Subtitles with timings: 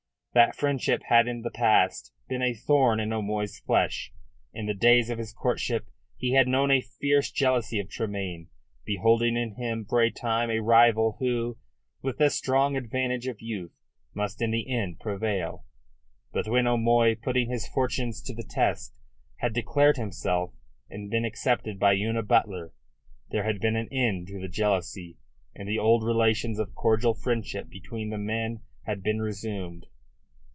[0.33, 4.13] That friendship had in the past been a thorn in O'Moy's flesh.
[4.53, 8.47] In the days of his courtship he had known a fierce jealousy of Tremayne,
[8.85, 11.57] beholding in him for a time a rival who,
[12.01, 13.73] with the strong advantage of youth,
[14.13, 15.65] must in the end prevail.
[16.31, 18.95] But when O'Moy, putting his fortunes to the test,
[19.39, 20.53] had declared himself
[20.89, 22.71] and been accepted by Una Butler,
[23.31, 25.17] there had been an end to the jealousy,
[25.53, 29.87] and the old relations of cordial friendship between the men had been resumed.